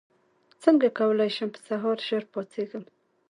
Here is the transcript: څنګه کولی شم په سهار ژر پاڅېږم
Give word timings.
څنګه 0.63 0.87
کولی 0.99 1.29
شم 1.35 1.49
په 1.55 1.59
سهار 1.67 1.97
ژر 2.07 2.23
پاڅېږم 2.33 2.83